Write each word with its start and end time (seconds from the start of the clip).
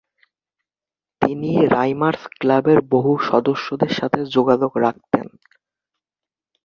তিনি 1.21 1.51
রাইমার্স 1.67 2.21
ক্লাবের 2.39 2.79
বহু 2.89 3.11
সদস্যদের 3.29 3.91
সাথে 3.93 4.19
যোগাযোগ 4.25 4.71
রাখতেন। 4.77 5.27